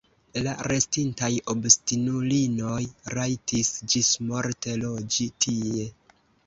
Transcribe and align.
La 0.45 0.53
restintaj 0.67 1.29
obstinulinoj 1.53 2.81
rajtis 3.19 3.73
ĝismorte 3.95 4.79
loĝi 4.87 5.33
tie. 5.47 5.89